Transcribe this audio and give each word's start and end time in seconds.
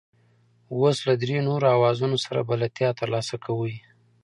اوس 0.75 0.97
له 1.07 1.13
درې 1.21 1.37
نورو 1.47 1.65
اوزارونو 1.75 2.17
سره 2.25 2.39
بلدیتیا 2.49 2.89
ترلاسه 2.99 3.35
کوئ. 3.45 3.75